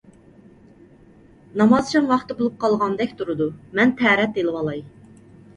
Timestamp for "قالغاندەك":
2.65-3.13